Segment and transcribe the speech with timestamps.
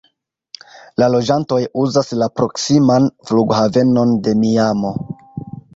[1.03, 4.99] La loĝantoj uzas la proksiman flughavenon de Miamo.